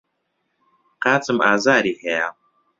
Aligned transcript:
قاچم 1.03 1.37
ئازاری 1.45 1.93
هەیە. 2.03 2.29